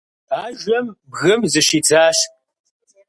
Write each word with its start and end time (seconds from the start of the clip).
Ажэм 0.43 0.85
бгым 1.09 1.41
зыщидзащ. 1.51 2.17